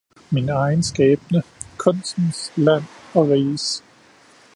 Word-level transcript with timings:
min 0.31 0.49
egen 0.49 0.83
skæbne, 0.83 1.43
kunstens, 1.77 2.51
land 2.57 2.83
og 3.13 3.29
riges 3.29 3.83